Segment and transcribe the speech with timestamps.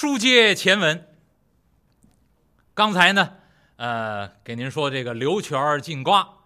[0.00, 1.08] 书接前文，
[2.72, 3.34] 刚才呢，
[3.74, 6.36] 呃，给您说这个刘全进瓜，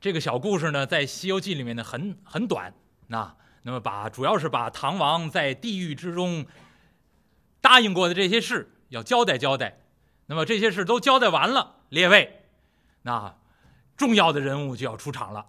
[0.00, 2.72] 这个小故事呢，在《西游记》里面呢很很短，
[3.08, 6.46] 那那么把主要是把唐王在地狱之中
[7.60, 9.80] 答应过的这些事要交代交代，
[10.26, 12.44] 那么这些事都交代完了，列位，
[13.02, 13.36] 那
[13.96, 15.44] 重要的人物就要出场了，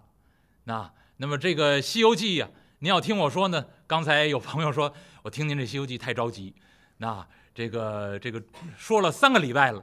[0.64, 2.50] 那那么这个《西游记》呀，
[2.80, 6.52] 您要听我说呢，刚才有朋友说我听您这《西游记》太着急。
[7.02, 8.42] 那这个这个
[8.76, 9.82] 说了三个礼拜了，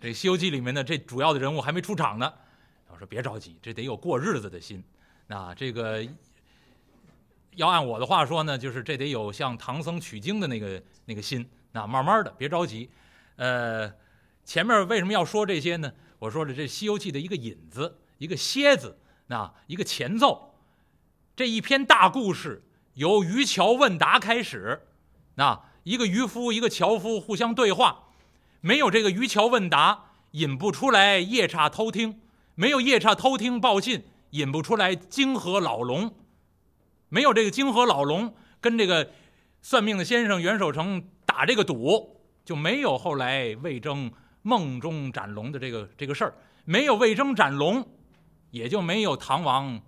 [0.00, 2.32] 这《西游记》里面的这主要的人物还没出场呢。
[2.86, 4.80] 我说别着急，这得有过日子的心。
[5.26, 6.06] 那这个
[7.56, 11.44] 要按我的话说呢，就是这得有向唐僧取经的那个那个心。
[11.72, 12.88] 那慢慢的，别着急。
[13.34, 13.92] 呃，
[14.44, 15.92] 前面为什么要说这些呢？
[16.20, 20.54] 我说的这《西游记》的一个引子，一个楔子，那一个前奏。
[21.34, 22.62] 这一篇大故事
[22.94, 24.86] 由渔樵问答开始，
[25.34, 25.60] 那。
[25.86, 28.08] 一个渔夫，一个樵夫互相对话，
[28.60, 32.14] 没有这个渔樵问答，引不出来夜叉偷听；
[32.56, 36.08] 没有夜叉偷听报信，引不出来泾河老龙；
[37.08, 39.12] 没有这个泾河老龙跟这个
[39.62, 44.10] 算命的先生袁守诚打这个赌，就没有后来魏征
[44.42, 46.32] 梦中斩龙的这个这个事儿；
[46.64, 47.88] 没有魏征斩龙，
[48.50, 49.80] 也就没有唐王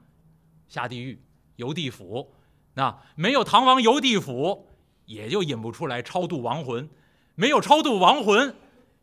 [0.68, 1.20] 下地狱
[1.56, 2.28] 游地府；
[2.74, 4.67] 那没有唐王游地府。
[5.08, 6.86] 也就引不出来超度亡魂，
[7.34, 8.54] 没有超度亡魂，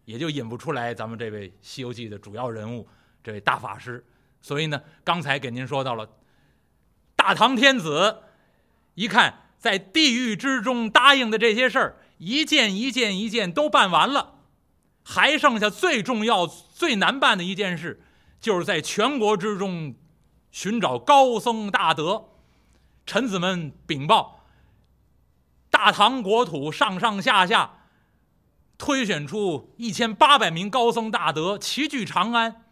[0.06, 2.88] 也就引不出来咱们这位《西游记》的主要人物
[3.24, 4.06] 这位大法师。
[4.40, 6.08] 所以呢，刚才给您说到了，
[7.16, 8.20] 大唐天子
[8.94, 14.36] 一看在地狱之中答应的这些事儿，一件一件一件都办完了，
[15.04, 18.00] 还剩下最重要、最难办的一件事，
[18.40, 19.96] 就是在全国之中
[20.52, 22.26] 寻找高僧大德。
[23.08, 24.45] 臣子们禀报。
[25.76, 27.80] 大唐国土上上下下
[28.78, 32.64] 推选出一千八百名高僧大德齐聚长安，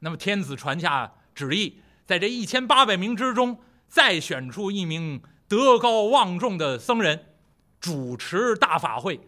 [0.00, 7.26] 那么天子传下旨意，在这一千八百名之中再选出一名德高望重的僧人，
[7.78, 9.20] 主持大法会，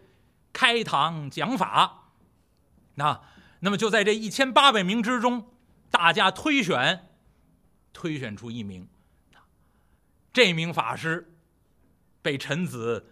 [0.51, 2.09] 开堂讲法。
[2.95, 3.21] 那
[3.61, 5.47] 那么就在这一千八百名之中，
[5.89, 7.07] 大家推选，
[7.93, 8.85] 推选出一名，
[10.33, 11.29] 这名法师。
[12.21, 13.05] 被臣子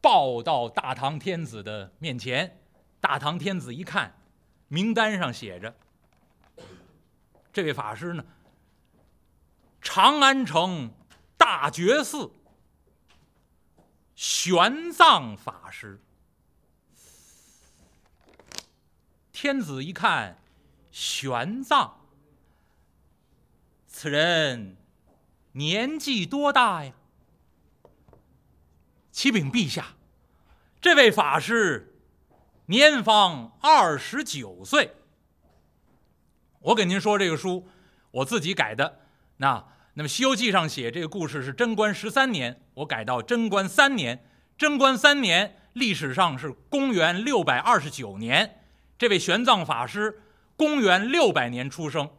[0.00, 2.60] 抱到大唐天子的面前，
[3.00, 4.18] 大唐天子一看，
[4.68, 5.74] 名单上写着：
[7.52, 8.24] 这位法师呢，
[9.80, 10.90] 长安城
[11.36, 12.30] 大觉寺
[14.14, 16.00] 玄奘法师。
[19.32, 20.38] 天子一看，
[20.90, 21.92] 玄奘，
[23.86, 24.76] 此人
[25.52, 26.92] 年纪多大呀？
[29.14, 29.94] 启禀陛下，
[30.80, 31.94] 这位法师
[32.66, 34.96] 年方二十九岁。
[36.58, 37.68] 我给您说这个书，
[38.10, 39.02] 我自己改的。
[39.36, 39.64] 那
[39.94, 44.28] 那么《西游记》上写这个故事是贞观十三年，我改到贞观三年。
[44.58, 48.62] 贞观三年历史上是公元六百二十九年。
[48.98, 50.22] 这位玄奘法师
[50.56, 52.10] 公元六百年出生。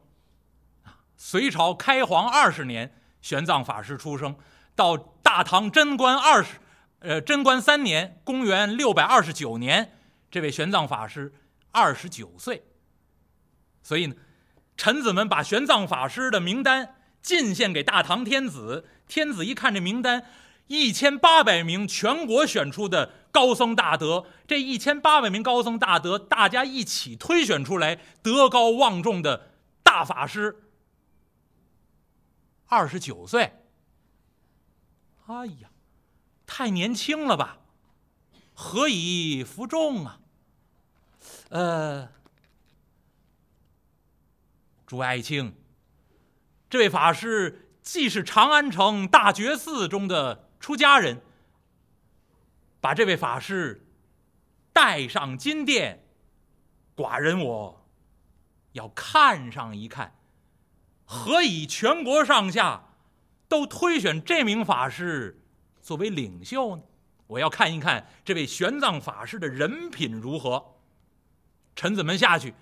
[1.17, 4.33] 隋朝开皇二十年，玄奘法师出生。
[4.77, 6.62] 到大唐贞观二十。
[7.06, 9.92] 呃，贞观三年，公元六百二十九年，
[10.32, 11.32] 这位玄奘法师
[11.70, 12.66] 二十九岁。
[13.84, 14.16] 所以呢，
[14.76, 18.88] 臣子们把玄奘法师的名单进献给大唐天子。
[19.08, 20.26] 天子一看这名单，
[20.66, 29.52] 一千八百名全国选出的高僧大德，这一千八百名高僧大德，大家一起推选出来德高望重的
[29.84, 30.64] 大法师，
[32.66, 33.52] 二十九岁。
[35.28, 35.70] 哎呀！
[36.45, 37.57] 太年轻了吧？
[38.53, 40.19] 何以服众啊？
[41.50, 42.09] 呃，
[44.85, 45.56] 诸位爱卿，
[46.69, 51.22] 这位法师既是长安城大觉寺中的出家人，
[52.80, 53.86] 把这位法师
[54.71, 56.06] 带上金殿，
[56.95, 57.86] 寡人我
[58.71, 60.15] 要看上一看，
[61.06, 62.89] 何以全国上下
[63.48, 65.41] 都推选这名法师？
[65.86, 66.82] 作为领袖呢，
[67.28, 70.74] 我要看一看这位玄奘法师的人品如何。
[71.76, 72.56] 臣子们下去，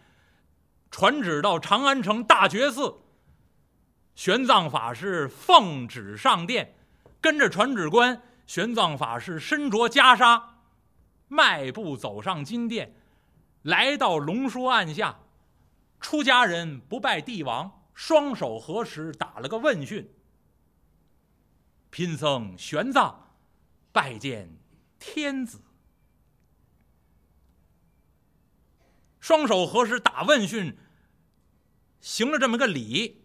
[0.92, 2.94] 传旨到长安城大觉寺。
[4.14, 6.76] 玄奘法师奉旨上殿，
[7.22, 10.44] 跟着传旨官，玄奘法师身着袈裟，
[11.30, 12.94] 迈步走上金殿，
[13.62, 15.18] 来到龙书案下。
[16.02, 20.14] 出家人不拜帝王，双手合十，打了个问讯。
[21.94, 23.14] 贫僧玄奘，
[23.92, 24.50] 拜见
[24.98, 25.62] 天子。
[29.20, 30.76] 双手合十打问讯，
[32.02, 33.22] 行了这么个礼。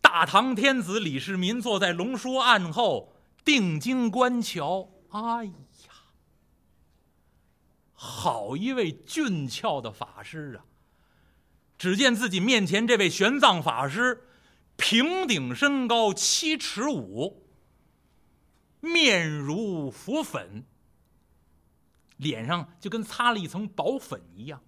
[0.00, 3.14] 大唐天子李世民坐在龙书案后，
[3.44, 4.90] 定睛观瞧。
[5.10, 5.54] 哎呀，
[7.92, 10.66] 好一位俊俏的法师啊！
[11.78, 14.26] 只见自己面前这位玄奘法师，
[14.74, 17.43] 平顶身高七尺五，
[18.84, 20.64] 面如浮粉，
[22.18, 24.62] 脸上就跟擦了一层薄粉一样。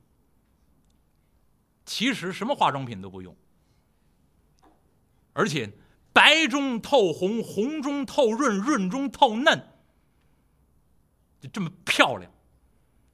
[1.84, 3.36] 其实什么化妆品都不用，
[5.32, 5.72] 而且
[6.12, 9.68] 白中透红，红中透润，润中透嫩，
[11.40, 12.32] 就这么漂亮，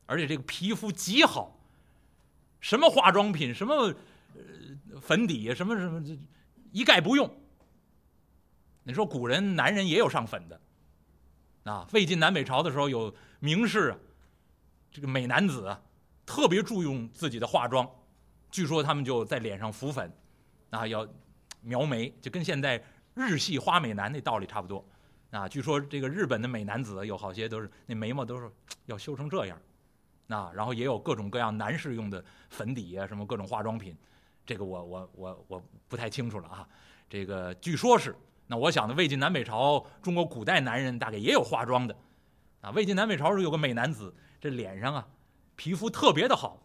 [0.07, 1.61] 而且这个皮肤极好，
[2.61, 3.75] 什么化妆品，什么
[4.35, 6.03] 呃粉底什么什么，
[6.71, 7.31] 一概不用。
[8.85, 10.59] 你说古人男人也有上粉的，
[11.65, 13.95] 啊，魏晋南北朝的时候有名士，
[14.91, 15.77] 这个美男子，
[16.27, 17.89] 特别注重自己的化妆。
[18.51, 20.13] 据说他们就在脸上浮粉，
[20.71, 21.07] 啊，要
[21.61, 22.83] 描眉，就跟现在
[23.15, 24.85] 日系花美男那道理差不多。
[25.31, 28.51] 啊，据说这个日本的美男子有好些都是那眉毛都是
[28.85, 29.59] 要修成这样，
[30.29, 33.97] 啊，然后也有各种各样男士用的粉底啊，什么各种化妆品，
[34.45, 36.69] 这个我我我我不太清楚了啊。
[37.09, 38.15] 这个据说是，
[38.53, 41.97] 那我想呢，魏晋南北朝中国古代男人大概也有化妆的，
[42.61, 45.09] 啊，魏晋南北朝时候有个美男子，这脸上啊
[45.57, 46.63] 皮肤特别的好。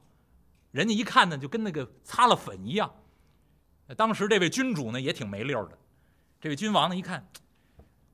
[0.72, 2.94] 人家一看呢，就跟那个擦了粉一样。
[3.95, 5.78] 当时这位君主呢，也挺没溜的。
[6.42, 7.25] 这位君王呢，一看，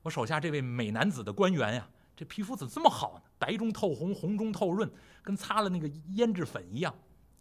[0.02, 3.22] 我手下这位美男子的官员呀，这皮肤怎么这么好呢？
[3.40, 4.88] 白中透红，红中透润，
[5.20, 6.94] 跟擦了那个胭脂粉一样，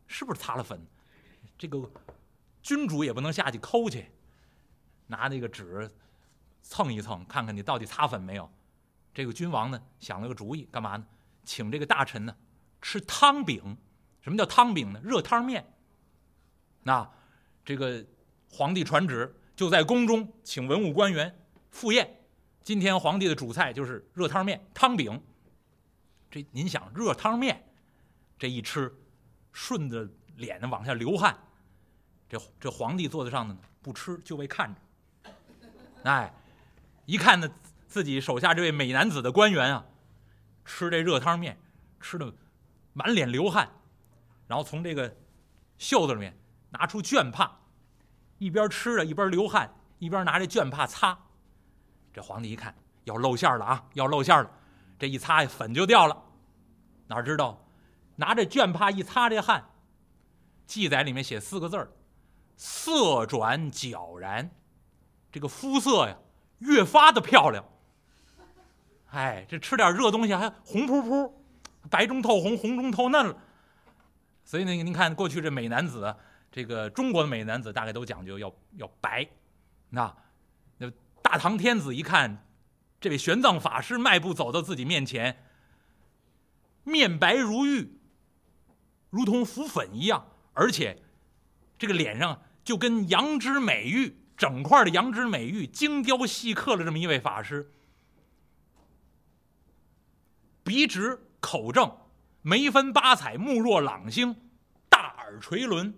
[0.08, 0.84] 是不是擦了粉？
[1.60, 1.88] 这个
[2.64, 4.08] 君主也不能下去抠去，
[5.06, 5.92] 拿那个纸
[6.63, 8.50] 蹭一蹭，看看你到底擦粉没有。
[9.13, 11.06] 这个君王呢，想了个主意，干嘛呢？
[11.44, 12.36] 请这个大臣呢
[12.81, 13.77] 吃汤饼。
[14.21, 15.00] 什么叫汤饼呢？
[15.04, 15.63] 热汤面。
[16.81, 17.07] 那
[17.63, 18.04] 这个
[18.50, 21.38] 皇帝传旨，就在宫中请文武官员
[21.69, 22.21] 赴宴。
[22.63, 25.21] 今天皇帝的主菜就是热汤面、汤饼。
[26.31, 27.62] 这您想，热汤面
[28.39, 28.92] 这一吃，
[29.51, 31.38] 顺着脸往下流汗。
[32.27, 34.81] 这这皇帝坐在上头呢，不吃就为看着。
[36.04, 36.33] 哎，
[37.06, 37.50] 一看呢，
[37.88, 39.86] 自己手下这位美男子的官员啊，
[40.64, 41.60] 吃这热汤面，
[42.00, 42.34] 吃的
[42.94, 43.70] 满脸流汗。
[44.48, 45.16] 然后从这个
[45.78, 46.38] 袖子里面
[46.70, 47.60] 拿出绢帕，
[48.38, 51.18] 一边吃着一边流汗，一边拿这绢帕擦。
[52.14, 52.76] 这皇帝一看
[53.06, 54.50] 要露馅了啊，要露馅了，
[54.98, 56.24] 这一擦粉就掉了。
[57.08, 57.68] 哪知道
[58.16, 59.72] 拿着绢帕一擦这汗，
[60.66, 61.92] 记载里面写四个字儿：
[62.56, 64.50] 色转皎然。
[65.32, 66.18] 这个肤色呀
[66.65, 67.63] 越发的漂亮。
[69.10, 71.44] 哎，这吃点热东西还红扑扑，
[71.89, 73.38] 白中透红，红中透嫩了。
[74.44, 76.15] 所以呢，您看过去这美男子，
[76.51, 79.27] 这个中国的美男子大概都讲究要要白，
[79.89, 80.13] 那
[80.77, 82.45] 那大唐天子一看，
[83.00, 85.45] 这位玄奘法师迈步走到自己面前，
[86.83, 88.00] 面白如玉，
[89.12, 91.01] 如同浮粉一样，而且
[91.77, 97.72] 这个脸上就跟羊脂美玉整块的羊脂美玉精雕细刻了这么一位法师，
[100.64, 101.98] 鼻直口正。
[102.46, 104.36] 眉分八彩，目若朗星，
[104.90, 105.98] 大耳垂轮，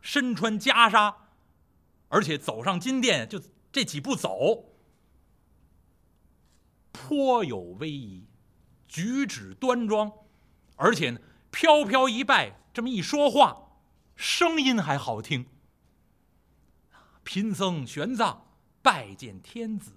[0.00, 1.16] 身穿袈裟，
[2.06, 4.72] 而且走上金殿就这几步走，
[6.92, 8.28] 颇有威仪，
[8.86, 10.12] 举止端庄，
[10.76, 11.18] 而且呢
[11.50, 13.80] 飘飘一拜，这么一说话，
[14.14, 15.46] 声音还好听。
[17.24, 18.36] 贫僧玄奘
[18.82, 19.92] 拜见天子，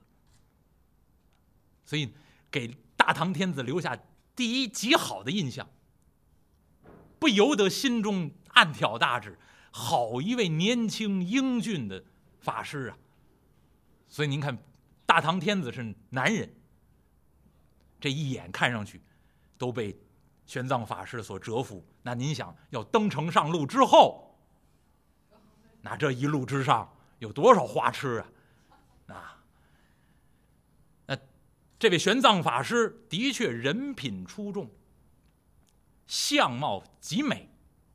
[1.86, 2.14] 所以
[2.50, 3.98] 给大唐天子留下。
[4.36, 5.66] 第一极好的印象，
[7.18, 9.40] 不由得心中暗挑大指，
[9.72, 12.04] 好一位年轻英俊的
[12.42, 12.98] 法师啊！
[14.10, 14.58] 所以您看，
[15.06, 16.54] 大唐天子是男人，
[17.98, 19.02] 这一眼看上去
[19.58, 19.98] 都被
[20.46, 21.82] 玄奘法师所折服。
[22.04, 24.38] 那您想要登城上路之后，
[25.82, 28.24] 那这一路之上有多少花痴
[29.08, 29.14] 啊？
[29.16, 29.44] 啊，
[31.06, 31.18] 那
[31.78, 34.70] 这位玄奘法师的确人品出众，
[36.08, 37.50] 相貌极美。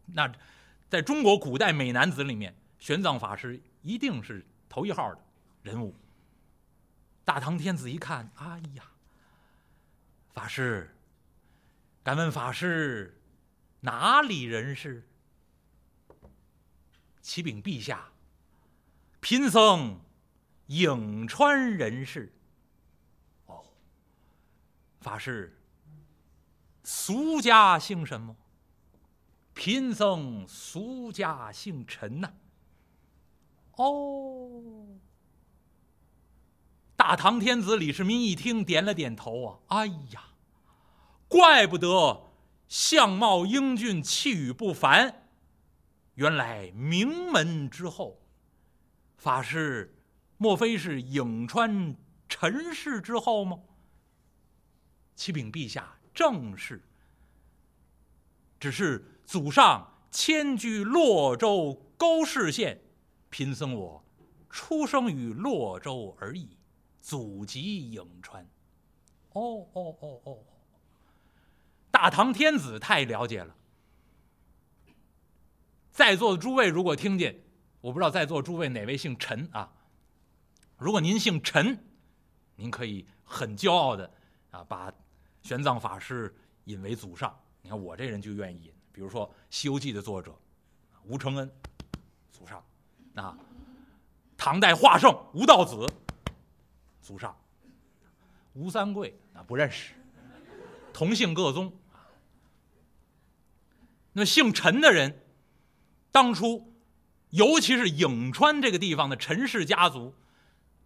[0.06, 0.32] 那
[0.88, 5.20] 在中国古代美男子里面，玄奘法师一定是头一号的
[5.62, 5.94] 人物。
[7.24, 8.84] 大唐天子一看，哎呀，
[10.30, 10.94] 法师，
[12.02, 13.20] 敢问法师
[13.80, 15.06] 哪里人士？
[17.22, 18.09] 启禀陛下，
[19.20, 20.00] 贫僧
[20.68, 22.32] 颍川人士。
[23.46, 23.64] 哦
[25.00, 25.58] 法师，
[26.82, 28.36] 俗家姓什么？
[29.54, 32.32] 贫僧俗家姓陈呐。
[33.76, 34.62] 哦，
[36.96, 39.58] 大唐天子李世民一听，点了点头啊。
[39.68, 40.34] 哎呀，
[41.28, 42.30] 怪不得
[42.68, 45.28] 相貌英俊，气宇不凡，
[46.14, 48.19] 原来名门之后。
[49.20, 49.94] 法师，
[50.38, 51.94] 莫非是颍川
[52.26, 53.60] 陈氏之后吗？
[55.14, 56.82] 启禀陛下，正是。
[58.58, 62.80] 只是祖上迁居洛州沟氏县，
[63.28, 64.02] 贫僧我
[64.48, 66.56] 出生于洛州而已，
[67.02, 68.42] 祖籍颍川。
[69.34, 70.38] 哦哦哦哦！
[71.90, 73.54] 大唐天子太了解了。
[75.92, 77.38] 在座的诸位，如果听见。
[77.80, 79.72] 我不知道在座诸位哪位姓陈啊？
[80.76, 81.78] 如果您姓陈，
[82.56, 84.10] 您可以很骄傲的
[84.50, 84.92] 啊，把
[85.42, 86.34] 玄奘法师
[86.64, 87.34] 引为祖上。
[87.62, 90.34] 你看我这人就愿意引，比如说《西游记》的作者
[91.04, 91.50] 吴承恩，
[92.30, 92.62] 祖上；
[93.14, 93.36] 啊，
[94.36, 95.86] 唐代画圣吴道子，
[97.00, 97.34] 祖上；
[98.52, 99.94] 吴三桂啊不认识，
[100.92, 101.72] 同姓各宗。
[104.12, 105.24] 那姓陈的人，
[106.10, 106.69] 当初。
[107.30, 110.14] 尤其是颍川这个地方的陈氏家族，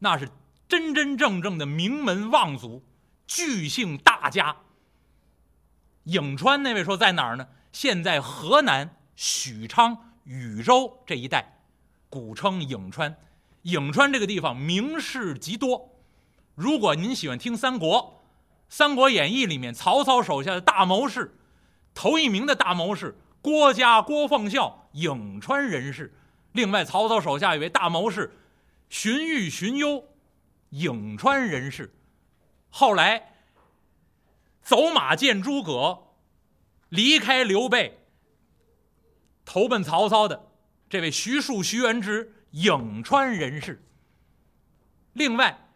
[0.01, 0.29] 那是
[0.69, 2.83] 真真正正的名门望族，
[3.27, 4.57] 巨姓大家。
[6.05, 7.49] 颍川那位说在哪儿呢？
[7.73, 11.61] 现在河南许昌禹州这一带，
[12.11, 13.17] 古称颍川。
[13.63, 15.91] 颍川这个地方名士极多。
[16.55, 18.23] 如果您喜欢听三国，
[18.69, 21.35] 《三国演义》里面曹操手下的大谋士，
[21.95, 26.15] 头一名的大谋士郭嘉、郭奉孝，颍川人士。
[26.55, 28.33] 另外，曹操手下一位大谋士
[28.89, 30.05] 荀彧、荀攸，
[30.71, 31.93] 颍川人士。
[32.71, 33.35] 后来
[34.63, 36.15] 走马见诸葛，
[36.91, 37.99] 离开刘备，
[39.45, 40.49] 投奔曹操的
[40.89, 43.85] 这位徐庶、徐元直，颍川人士。
[45.13, 45.69] 另外，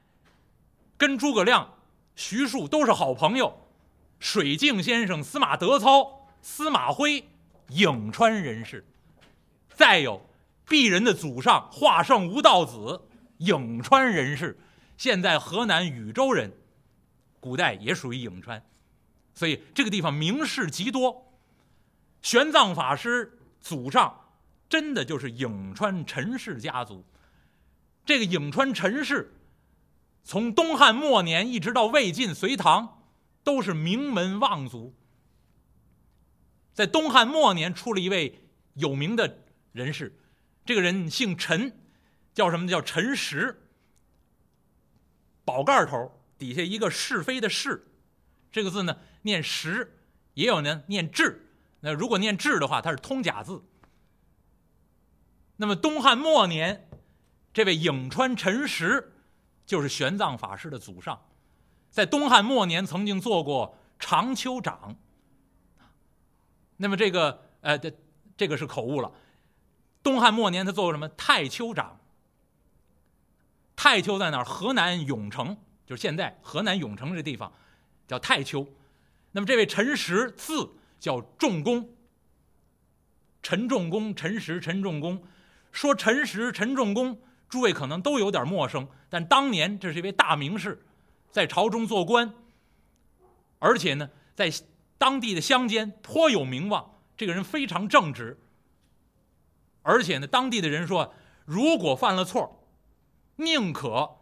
[0.97, 1.75] 跟诸葛亮、
[2.14, 3.66] 徐庶都是好朋友，
[4.20, 7.28] 水镜先生司马德操、司马徽，
[7.70, 8.87] 颍川人士。
[9.75, 10.27] 再有。
[10.68, 13.00] 鄙人的祖上华圣吴道子，
[13.38, 14.58] 颍川人士，
[14.98, 16.52] 现在河南禹州人，
[17.40, 18.62] 古代也属于颍川，
[19.34, 21.32] 所以这个地方名士极多。
[22.20, 24.32] 玄奘法师祖上
[24.68, 27.02] 真的就是颍川陈氏家族。
[28.04, 29.32] 这个颍川陈氏，
[30.22, 33.04] 从东汉末年一直到魏晋隋唐，
[33.42, 34.94] 都是名门望族。
[36.75, 38.38] 在东汉末年出了一位
[38.75, 39.38] 有名的
[39.72, 40.14] 人士。
[40.68, 41.80] 这个人姓陈，
[42.34, 42.68] 叫什么？
[42.68, 43.58] 叫陈实。
[45.42, 47.87] 宝盖头底下一个是非的“是”，
[48.52, 49.96] 这个字呢念“实”，
[50.34, 51.48] 也有呢念“智”。
[51.80, 53.64] 那如果念“智”的话，它是通假字。
[55.56, 56.87] 那么东汉末年，
[57.54, 59.14] 这位颍川陈实
[59.64, 61.30] 就是玄奘法师的祖上，
[61.88, 64.98] 在东汉末年曾经做过长秋长。
[66.76, 67.90] 那么这个呃，这
[68.37, 69.10] 这个是口误了。
[70.08, 71.06] 东汉末年，他做过什么？
[71.10, 72.00] 太丘长。
[73.76, 74.44] 太丘在哪儿？
[74.44, 77.52] 河南永城，就是现在河南永城这地方，
[78.06, 78.66] 叫太丘。
[79.32, 81.90] 那么这位陈实，字叫仲公。
[83.42, 85.22] 陈仲公，陈实，陈仲公。
[85.72, 90.82] 说陈实、陈仲公，诸位可能都有点陌生，但当年这是一位大名士，
[91.30, 92.32] 在朝中做官，
[93.58, 94.50] 而且呢，在
[94.96, 96.94] 当地的乡间颇有名望。
[97.14, 98.40] 这个人非常正直。
[99.88, 101.14] 而且呢，当地的人说，
[101.47, 102.62] 如果犯了错，
[103.37, 104.18] 宁可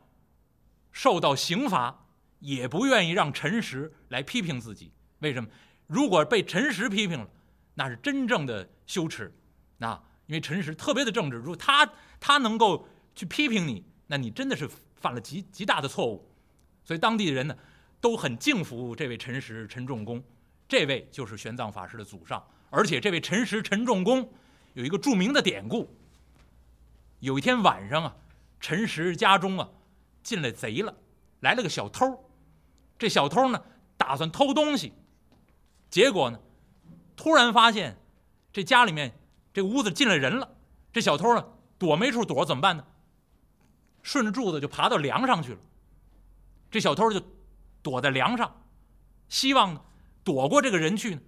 [0.92, 2.06] 受到刑罚，
[2.38, 4.92] 也不愿意让陈实来批评自己。
[5.18, 5.50] 为什么？
[5.88, 7.28] 如果被陈实批评了，
[7.74, 9.36] 那是真正的羞耻。
[9.78, 11.84] 那因为陈实特别的正直，如果他
[12.20, 16.30] 他能够去批评你，那你真的是犯了极极大的错误。
[16.84, 17.56] 所以当地的人呢，
[18.00, 20.22] 都很敬服这位陈实陈仲公。
[20.68, 24.32] 这位就是玄奘法师的祖上，而且这位陈实陈仲公。
[24.76, 25.88] 有一个著名的典故。
[27.20, 28.14] 有一天晚上啊，
[28.60, 29.70] 陈实家中啊
[30.22, 30.94] 进来贼了，
[31.40, 32.30] 来了个小偷。
[32.98, 33.62] 这小偷呢
[33.96, 34.92] 打算偷东西，
[35.88, 36.38] 结果呢
[37.16, 37.96] 突然发现
[38.52, 39.18] 这家里面
[39.54, 40.56] 这屋子进来人了。
[40.92, 41.42] 这小偷呢
[41.78, 42.84] 躲没处躲，怎么办呢？
[44.02, 45.58] 顺着柱子就爬到梁上去了。
[46.70, 47.22] 这小偷就
[47.82, 48.62] 躲在梁上，
[49.30, 49.86] 希望
[50.22, 51.22] 躲过这个人去呢。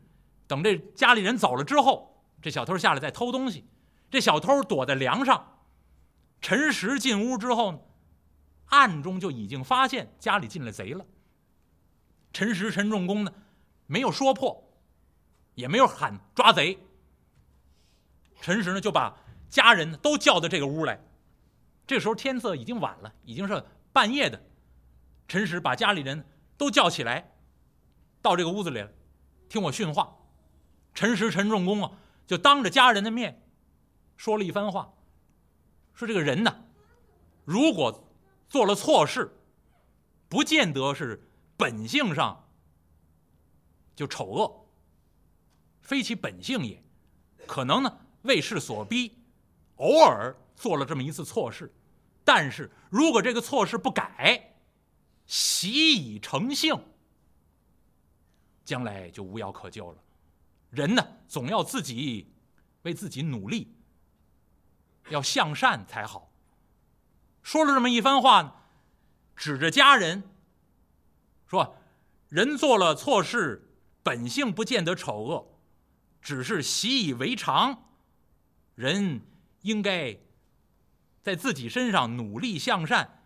[0.47, 2.15] 等这家里人走了之后。
[2.41, 3.65] 这小偷下来在偷东西，
[4.11, 5.59] 这小偷躲在梁上。
[6.41, 7.81] 陈实进屋之后呢，
[8.67, 11.05] 暗中就已经发现家里进来贼了。
[12.33, 13.33] 陈实、陈仲公呢，
[13.87, 14.71] 没有说破，
[15.55, 16.79] 也没有喊抓贼。
[18.41, 19.17] 陈实呢，就把
[19.51, 21.01] 家人都叫到这个屋来。
[21.87, 24.41] 这时候天色已经晚了，已经是半夜的。
[25.27, 26.25] 陈实把家里人
[26.57, 27.33] 都叫起来，
[28.23, 28.89] 到这个屋子里来，
[29.49, 30.15] 听我训话。
[30.95, 31.91] 陈实、陈仲公啊，
[32.29, 33.43] 就当着家人的面
[34.19, 34.93] 说了一番话，
[35.95, 36.67] 说这个人呢，
[37.47, 38.07] 如果
[38.51, 39.35] 做了错事，
[40.29, 42.51] 不见得是本性上
[43.97, 44.69] 就丑恶，
[45.81, 46.85] 非其本性也，
[47.47, 49.25] 可能呢为事所逼，
[49.77, 51.75] 偶尔做了这么一次错事。
[52.25, 54.55] 但是如果这个错事不改，
[55.25, 56.79] 习以成性，
[58.67, 60.05] 将来就无药可救了。
[60.71, 62.33] 人呢，总要自己
[62.83, 63.75] 为自己努力，
[65.11, 66.33] 要向善才好。
[67.43, 68.67] 说了这么一番话，
[69.35, 70.23] 指着家人
[71.47, 71.77] 说
[72.29, 75.59] ：“人做了错事，本性不见得丑恶，
[76.21, 77.85] 只是习以为常。
[78.75, 79.23] 人
[79.63, 80.19] 应该。”
[81.21, 83.23] 在自己身上努力向善，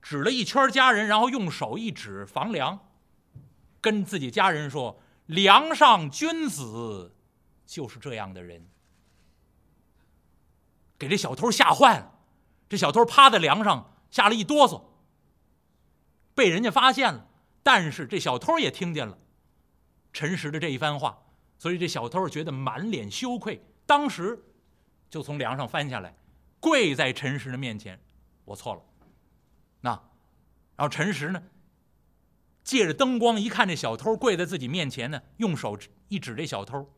[0.00, 2.78] 指了一圈家人，然后用手一指房梁，
[3.80, 7.14] 跟自己家人说：“梁上君子
[7.66, 8.68] 就是这样的人。”
[10.98, 12.18] 给这小偷吓坏了，
[12.68, 14.82] 这小偷趴在梁上吓了一哆嗦，
[16.34, 17.28] 被人家发现了。
[17.62, 19.18] 但是这小偷也听见了
[20.12, 21.18] 陈实的这一番话，
[21.58, 24.42] 所以这小偷觉得满脸羞愧，当时
[25.10, 26.16] 就从梁上翻下来。
[26.60, 28.00] 跪在陈实的面前，
[28.44, 28.82] 我错了。
[29.82, 29.90] 那，
[30.76, 31.42] 然后陈实呢，
[32.66, 36.92] 借着灯光一看，这小偷跪在自己面前呢，用手一指这小偷。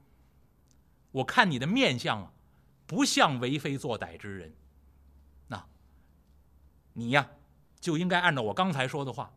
[1.13, 2.33] 我看你的面相啊，
[2.87, 4.55] 不像为非作歹之人。
[5.49, 5.67] 那，
[6.95, 7.33] 你呀，
[7.79, 9.35] 就应该按照我刚才说的话，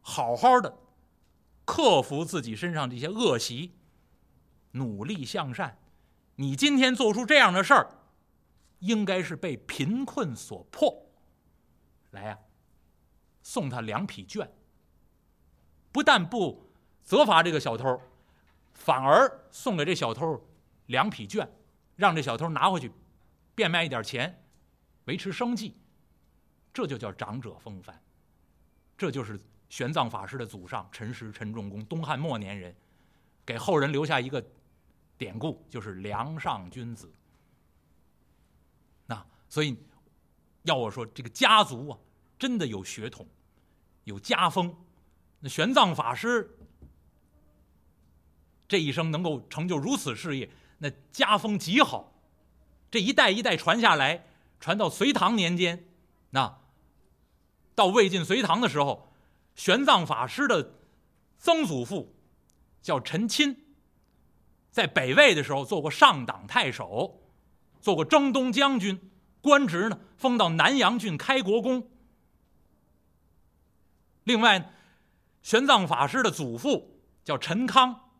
[0.00, 0.78] 好好的
[1.66, 3.74] 克服自己身上这些恶习，
[4.72, 5.78] 努力向善。
[6.36, 7.94] 你今天做出这样的事儿。
[8.80, 11.10] 应该是被贫困所迫，
[12.12, 12.38] 来呀，
[13.42, 14.48] 送他两匹绢。
[15.90, 16.70] 不但不
[17.02, 18.00] 责罚这个小偷，
[18.74, 20.40] 反而送给这小偷
[20.86, 21.48] 两匹绢，
[21.96, 22.92] 让这小偷拿回去
[23.54, 24.44] 变卖一点钱，
[25.04, 25.74] 维持生计。
[26.72, 28.00] 这就叫长者风范，
[28.96, 32.76] 这就是玄奘法师的祖上陈实陈仲公，东汉末年人，
[33.44, 34.44] 给后人留下一个
[35.16, 37.10] 典故，就是梁上君子。
[39.06, 39.76] 那所以，
[40.62, 41.98] 要我说，这个家族啊，
[42.38, 43.26] 真的有血统，
[44.04, 44.72] 有家风。
[45.40, 46.58] 那玄奘法师
[48.66, 52.12] 这一生能够成就如此事业，那家风极好。
[52.90, 54.26] 这一代一代传下来，
[54.60, 55.86] 传到隋唐年间，
[56.30, 56.58] 那
[57.74, 59.08] 到魏晋隋唐的时候，
[59.54, 60.72] 玄奘法师的
[61.38, 62.14] 曾祖父
[62.82, 63.56] 叫陈钦，
[64.70, 67.22] 在北魏的时候做过上党太守，
[67.80, 69.10] 做过征东将军。
[69.40, 71.88] 官职呢，封到南阳郡开国公。
[74.24, 74.74] 另外，
[75.48, 78.10] 玄奘法师的祖父叫陈康，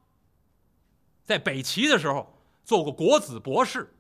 [1.25, 3.95] 在北齐的时候做过国子博士，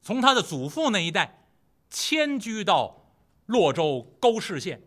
[0.00, 1.48] 从他的祖父那一代
[1.90, 4.80] 迁居到洛州沟市县。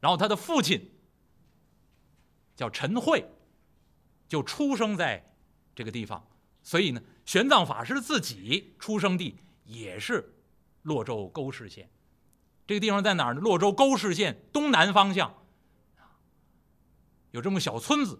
[0.00, 0.90] 然后他的父亲
[2.56, 3.24] 叫陈慧，
[4.26, 5.32] 就出生在
[5.76, 6.26] 这个地方。
[6.60, 9.38] 所以呢，玄奘法师自己出生地。
[9.64, 10.34] 也是
[10.82, 11.88] 洛州沟市县，
[12.66, 13.40] 这个地方在哪儿呢？
[13.40, 15.32] 洛州沟市县东南方向，
[17.32, 18.18] 有这么个小村子，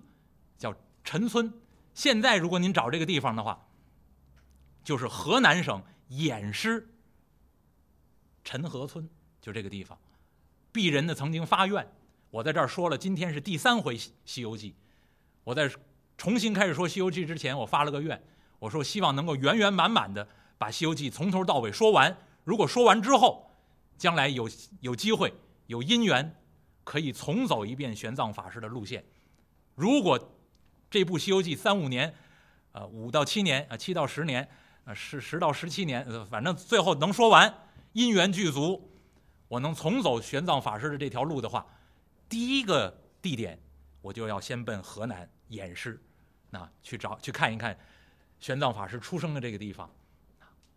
[0.59, 1.51] 叫陈村。
[1.95, 3.67] 现在如果您找这个地方的话，
[4.83, 6.89] 就是河南省偃师
[8.43, 9.09] 陈河村，
[9.41, 9.97] 就这个地方。
[10.73, 11.87] 鄙人呢曾经发愿，
[12.31, 14.71] 我在这儿说了，今天是第三回《西游记》，
[15.45, 15.71] 我在
[16.17, 18.23] 重新开始说《西游记》之前，我发了个愿，
[18.59, 20.27] 我说希望能够圆圆满满的。
[20.57, 22.17] 把《西游记》从头到尾说完。
[22.45, 23.51] 如果说完之后，
[23.99, 24.49] 将来有
[24.81, 25.35] 有机会、
[25.67, 26.42] 有姻缘，
[26.85, 29.05] 可以重走一遍玄奘法师的路线。
[29.75, 30.37] 如果
[30.91, 32.15] 这部《西游记》三五年，
[32.73, 34.49] 呃，五到七年，啊，七到十年，
[34.85, 37.53] 啊，十十到十七年，呃反正最后能说完，
[37.93, 38.91] 因缘具足，
[39.49, 41.67] 我能重走玄奘法师的这条路的话，
[42.29, 43.59] 第一个地点
[44.01, 46.01] 我就要先奔河南偃师，
[46.51, 47.79] 那去找去看一看
[48.41, 49.91] 玄奘法师出生的这个地方。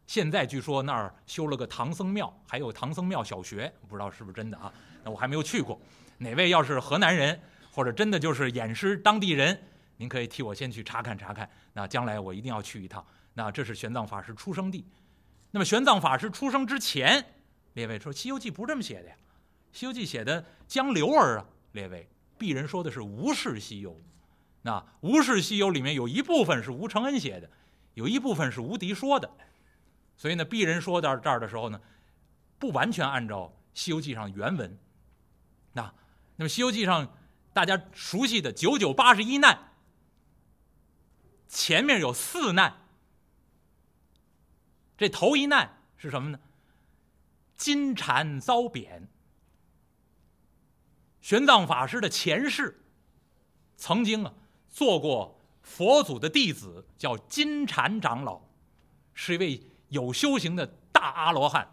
[0.08, 4.72] 现在据说那儿修了个唐僧庙，还有唐僧庙小学，不知道是不是真的啊？
[5.04, 5.80] 那我还没有去过。
[6.18, 7.40] 哪位要是河南人，
[7.72, 9.60] 或者真的就是偃师当地人，
[9.98, 11.50] 您可以替我先去查看查看。
[11.74, 13.06] 那将来我一定要去一趟。
[13.34, 14.86] 那这是玄奘法师出生地。
[15.52, 17.26] 那么玄奘法师出生之前，
[17.74, 19.16] 列位说《西游记》不是这么写的呀，
[19.78, 23.92] 《西游记》写的江流儿啊，列位鄙人说的是《吴氏西游》，
[24.62, 27.50] 那《吴氏西游》里面有一部分是吴承恩写的，
[27.94, 29.30] 有一部分是吴迪说的，
[30.18, 31.82] 所以呢，鄙人说到这儿的时候呢，
[32.58, 33.42] 不完全按照
[33.74, 34.78] 《西游记》上原文。
[35.74, 35.94] 那
[36.38, 37.18] 那么《西游记》上
[37.54, 39.74] 大家熟悉的九九八十一难，
[41.48, 42.88] 前面有四难，
[44.98, 46.40] 这头一难是什么呢？
[47.56, 49.08] 金蝉遭贬。
[51.22, 52.84] 玄奘法师的前世，
[53.76, 54.34] 曾经啊
[54.70, 58.42] 做过佛祖的弟子，叫金蝉长老，
[59.14, 61.68] 是一位有修行的大阿罗汉。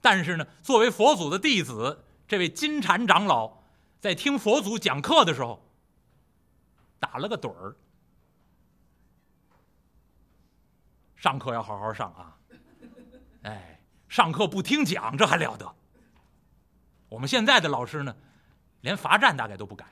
[0.00, 3.58] 但是呢，作为佛祖的弟子，这位金蝉长老
[4.00, 5.62] 在听佛祖讲课的时候，
[6.98, 7.76] 打了个盹儿。
[11.16, 12.34] 上课要好好上啊！
[13.42, 15.70] 哎，上课不听讲，这还了得？
[17.10, 18.16] 我们现在的老师呢，
[18.80, 19.86] 连罚站大概都不敢，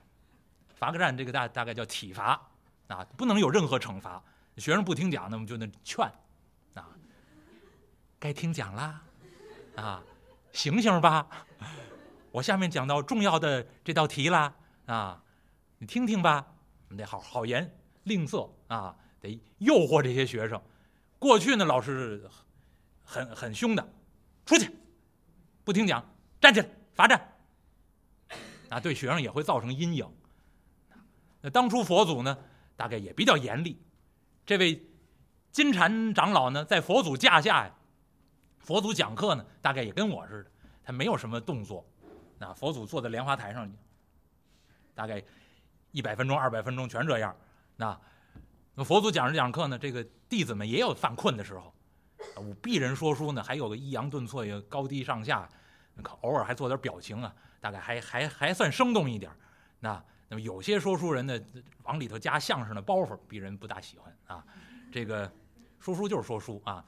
[0.68, 2.40] 罚个站这个大大概叫体罚
[2.86, 4.22] 啊，不能有任何惩罚。
[4.56, 6.10] 学生不听讲，那么就那劝，
[8.18, 9.02] 该听讲啦，
[9.76, 10.02] 啊，
[10.52, 11.26] 醒醒吧，
[12.32, 14.54] 我下面讲到重要的这道题啦
[14.86, 15.22] 啊，
[15.78, 16.46] 你听听吧，
[16.88, 20.60] 你得好好言吝啬啊，得诱惑这些学生。
[21.18, 22.28] 过去呢，老师
[23.04, 23.88] 很很凶的，
[24.44, 24.70] 出去，
[25.64, 26.04] 不听讲，
[26.40, 26.68] 站起来。
[26.94, 27.36] 罚站，
[28.70, 30.04] 啊，对学生也会造成阴影。
[31.40, 32.36] 那当初佛祖呢，
[32.74, 33.80] 大概也比较严厉。
[34.44, 34.84] 这位
[35.52, 37.77] 金蝉长老呢，在佛祖驾下呀，
[38.60, 40.50] 佛祖讲课呢，大概也跟我似的，
[40.84, 41.84] 他没有什么动作。
[42.38, 43.70] 那佛祖坐在莲花台上，
[44.94, 45.22] 大概
[45.92, 47.34] 一百分钟、二百分钟全这样。
[47.76, 47.98] 那
[48.74, 51.72] 那佛祖讲着讲课呢，这个弟子们也有犯困的时候。
[52.36, 55.48] 我鄙人说书呢，还有个抑扬顿挫，有高低上下。
[56.00, 59.32] 可偶尔还做点表情啊，大概还还还算生动一点
[59.80, 61.36] 那那么有些说书人呢，
[61.82, 64.44] 往里头加相声的包袱，鄙人不大喜欢啊。
[64.92, 65.28] 这个
[65.80, 66.84] 说书就是说书啊，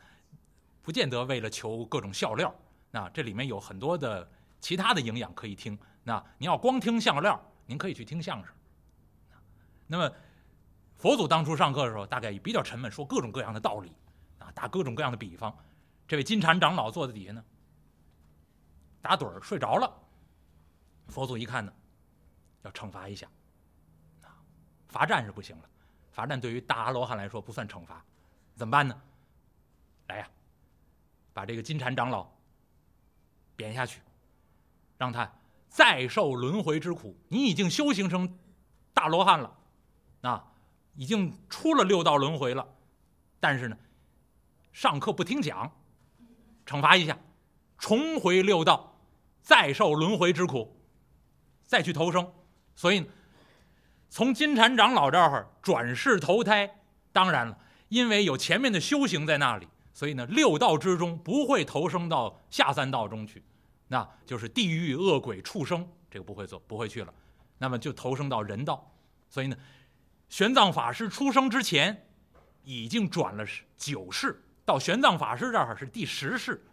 [0.83, 2.55] 不见得为了求各种笑料。
[2.91, 4.29] 那这里面有很多的
[4.61, 5.79] 其他的营养可以听。
[6.03, 8.55] 那您要光听笑料，您可以去听相声。
[9.87, 10.13] 那么
[10.97, 13.93] 佛祖当初上课的时候，大概也比较沉闷，说各种各样的道理
[14.39, 15.57] 啊，打各种各样的比方。
[16.07, 17.45] 这位金蝉长老坐在底下呢。
[19.03, 19.91] 打盹儿睡着了，
[21.09, 21.73] 佛祖一看呢，
[22.63, 23.27] 要惩罚一下，
[24.23, 24.37] 啊，
[24.89, 25.65] 罚站是不行了，
[26.13, 28.05] 罚站对于大阿罗汉来说不算惩罚，
[28.57, 29.01] 怎么办呢？
[30.09, 30.29] 来呀，
[31.33, 32.31] 把这个金蝉长老
[33.57, 34.01] 贬下去，
[34.99, 35.31] 让他
[35.69, 37.17] 再受轮回之苦。
[37.29, 38.39] 你已经修行成
[38.93, 39.57] 大罗汉了，
[40.23, 40.45] 啊，
[40.95, 42.67] 已经出了六道轮回了，
[43.39, 43.77] 但是呢，
[44.73, 45.71] 上课不听讲，
[46.67, 47.19] 惩罚一下，
[47.79, 48.89] 重回六道。
[49.43, 50.77] 再受轮回之苦，
[51.65, 52.31] 再去投生，
[52.77, 53.11] 所以
[54.11, 56.79] 从金蝉长老这儿转世投胎，
[57.11, 63.43] 当然了，因为有前面的修行在那里，所以呢，六道之中不会投生到下三道中去，
[63.89, 67.13] 那就是地狱、恶鬼、畜生，这个不会做，不会去了，
[67.59, 68.93] 那么就投生到人道。
[69.29, 69.57] 所以呢，
[70.29, 72.09] 玄奘法师出生之前，
[72.63, 73.45] 已经转了
[73.77, 76.65] 九世，到玄奘法师这儿是第十世。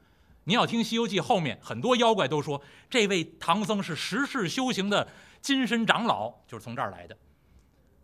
[0.43, 5.07] 你要听《西游记》后面很多妖怪都说，这位唐僧是十世修行的
[5.41, 7.17] 金身长老，就是从这儿来的。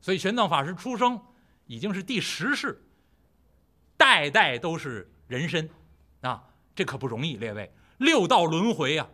[0.02, 1.21] 所以玄奘法师出生
[1.67, 2.84] 已经是第十世，
[3.97, 5.69] 代代都是人身，
[6.21, 6.43] 啊，
[6.75, 7.38] 这可不容易。
[7.38, 9.08] 列位，六道轮回啊，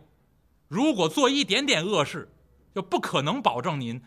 [0.68, 2.28] 如果做一点点恶事，
[2.74, 4.02] 就不可能保证您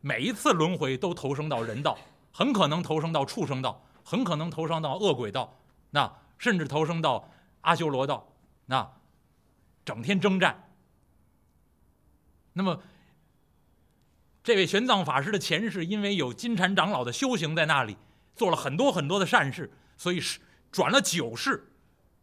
[0.00, 1.98] 每一次轮回都投生到人道，
[2.32, 5.58] 很可能投生到畜生道，很可能投生到恶鬼道，
[5.90, 7.28] 那甚至投生到
[7.62, 8.32] 阿修罗道。
[8.66, 8.90] 那
[9.84, 10.68] 整天征战，
[12.52, 12.82] 那么
[14.42, 17.96] 这位玄奘法师的前世，因为有金蝉长老的修行在那里，
[18.34, 21.72] 做了很多很多的善事，所以是转了九世，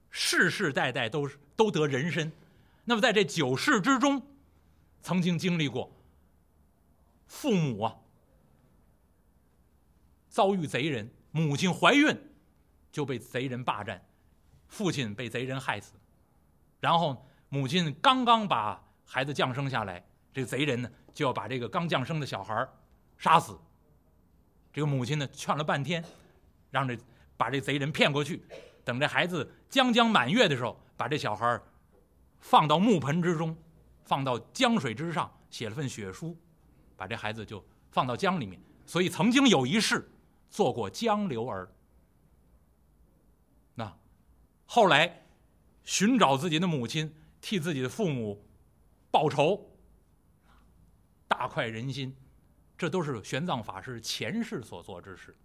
[0.10, 2.32] 世世代代都都得人身。
[2.86, 4.22] 那么在这九世之中，
[5.02, 5.92] 曾经经历过
[7.26, 7.96] 父母啊
[10.30, 12.16] 遭遇贼人，母亲怀孕
[12.92, 14.06] 就被贼人霸占，
[14.68, 15.94] 父亲被贼人害死。
[16.80, 22.68] 然后母亲刚刚把孩子降生下来，这个贼人呢就要把这个刚降生的小孩
[23.18, 23.58] 杀死。
[24.74, 26.04] 这个母亲呢劝了半天，
[26.72, 26.98] 让这
[27.38, 28.44] 把这贼人骗过去，
[28.84, 31.62] 等这孩子将将满月的时候，把这小孩
[32.40, 33.56] 放到木盆之中，
[34.04, 36.38] 放到江水之上，写了份血书，
[36.96, 38.60] 把这孩子就放到江里面。
[38.86, 40.10] 所以曾经有一世
[40.50, 41.70] 做过江流儿。
[43.76, 43.96] 那
[44.66, 45.20] 后来。
[45.86, 48.42] 寻找自己的母亲，替自己的父母
[49.12, 49.70] 报仇。
[51.28, 52.16] 大快人心，
[52.78, 55.36] 这都是玄奘法师前世所做之事。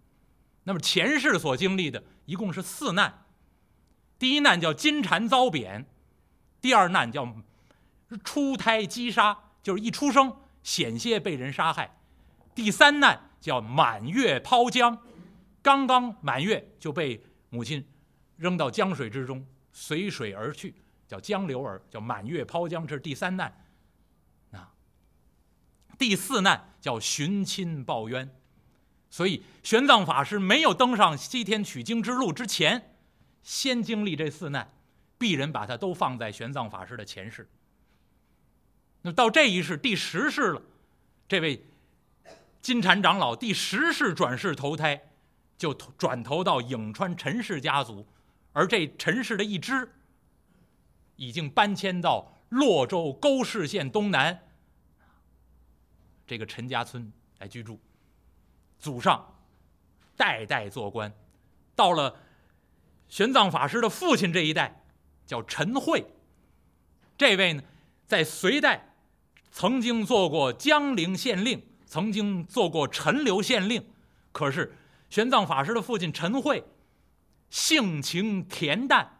[0.63, 3.25] 那么前世所经历的一共是四难，
[4.19, 5.85] 第一难叫金蝉遭贬，
[6.61, 7.35] 第二难叫
[8.23, 11.97] 出胎击杀，就是一出生险些被人杀害，
[12.53, 15.01] 第三难叫满月抛江，
[15.61, 17.87] 刚刚满月就被母亲
[18.35, 20.75] 扔到江水之中，随水而去，
[21.07, 23.65] 叫江流儿，叫满月抛江，这是第三难。
[24.51, 24.71] 啊，
[25.97, 28.29] 第四难叫寻亲报冤。
[29.09, 32.95] 所以，玄奘法师没有登上西天取经之路之前，
[33.41, 34.71] 先经历这四难，
[35.17, 37.49] 鄙人把他都放在玄奘法师的前世。
[39.01, 40.61] 那到这一世第十世了，
[41.27, 41.65] 这位
[42.61, 45.01] 金蝉长老第十世转世投胎，
[45.57, 48.05] 就转投到颍川陈氏家族，
[48.53, 49.91] 而这陈氏的一支，
[51.15, 54.47] 已经搬迁到洛州沟市县东南
[56.27, 57.79] 这个陈家村来居住。
[58.79, 59.39] 祖上
[60.15, 61.13] 代代做官，
[61.75, 62.17] 到了
[63.07, 64.83] 玄奘法师的父亲这一代，
[65.25, 66.05] 叫陈慧。
[67.17, 67.63] 这位呢，
[68.05, 68.95] 在隋代
[69.51, 73.85] 曾经做过江陵县令，曾经做过陈留县令。
[74.31, 74.75] 可是
[75.09, 76.63] 玄奘法师的父亲陈慧，
[77.49, 79.19] 性情恬淡，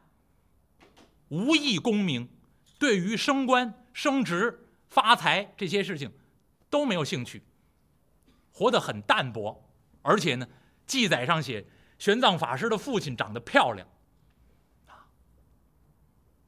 [1.28, 2.30] 无意功名，
[2.78, 6.12] 对于升官、升职、发财这些事情
[6.69, 7.43] 都没有兴趣。
[8.52, 9.70] 活得很淡薄，
[10.02, 10.48] 而且呢，
[10.86, 11.66] 记载上写
[11.98, 13.88] 玄奘法师的父亲长得漂亮，
[14.88, 15.08] 啊，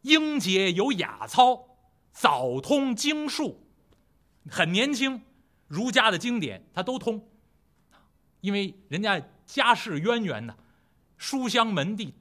[0.01, 1.77] 英杰有雅操，
[2.11, 3.65] 早通经术，
[4.49, 5.21] 很年轻，
[5.67, 7.29] 儒家的经典他都通，
[8.41, 10.57] 因为人家家世渊源呢，
[11.17, 12.13] 书香门第，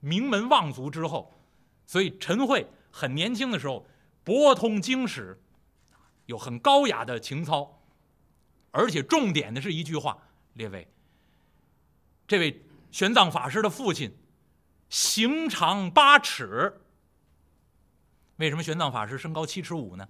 [0.00, 1.32] 名门望族之后，
[1.86, 3.86] 所以陈慧很年轻的时候
[4.24, 5.40] 博通经史，
[6.26, 7.75] 有很高雅的情操。
[8.76, 10.18] 而且重点的是一句话，
[10.52, 10.86] 列位，
[12.28, 14.14] 这位玄奘法师的父亲，
[14.90, 16.78] 形长八尺。
[18.36, 20.06] 为什么玄奘法师身高七尺五呢？